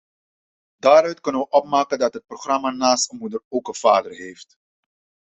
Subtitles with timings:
[0.79, 4.55] Daaruit kunnen wij opmaken dat het programma naast een moeder ook een vader heeft.